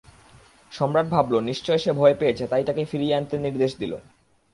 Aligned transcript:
সম্রাট 0.71 1.07
ভাবল, 1.09 1.33
নিশ্চয় 1.49 1.79
সে 1.83 1.91
ভয় 1.91 2.15
পেয়েছে 2.19 2.43
তাই 2.47 2.63
তাকে 2.63 2.81
ফিরিয়ে 2.85 3.17
আনতে 3.17 3.35
নির্দেশ 3.37 3.71
দিল। 3.79 3.93